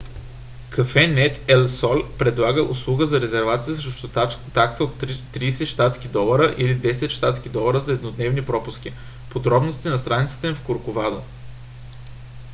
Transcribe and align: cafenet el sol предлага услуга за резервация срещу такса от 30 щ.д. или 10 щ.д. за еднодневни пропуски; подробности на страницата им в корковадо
cafenet 0.75 1.35
el 1.55 1.63
sol 1.71 1.99
предлага 2.19 2.61
услуга 2.75 3.07
за 3.09 3.19
резервация 3.25 3.75
срещу 3.75 4.07
такса 4.55 4.83
от 4.83 4.95
30 5.35 5.65
щ.д. 5.65 6.55
или 6.57 6.77
10 6.77 7.09
щ.д. 7.09 7.79
за 7.85 7.93
еднодневни 7.93 8.45
пропуски; 8.45 8.93
подробности 9.29 9.87
на 9.87 9.97
страницата 9.97 10.47
им 10.47 10.55
в 10.55 10.61
корковадо 10.65 11.21